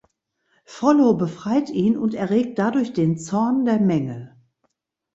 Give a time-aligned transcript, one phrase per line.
[0.65, 4.35] Frollo befreit ihn und erregt dadurch den Zorn der Menge.